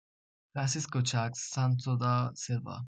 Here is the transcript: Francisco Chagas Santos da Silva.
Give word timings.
Francisco 0.53 1.01
Chagas 1.03 1.41
Santos 1.51 1.99
da 1.99 2.31
Silva. 2.33 2.79